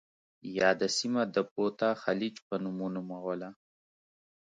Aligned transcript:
یاده 0.59 0.87
سیمه 0.97 1.21
د 1.35 1.37
بوتا 1.53 1.89
خلیج 2.03 2.35
په 2.47 2.55
نوم 2.63 2.77
ونوموله. 2.83 3.49